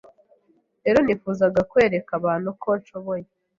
rero 0.83 0.99
nifuzaga 1.03 1.61
kwereka 1.71 2.11
abantu 2.19 2.49
ko 2.61 2.69
nshoboye 2.79 3.25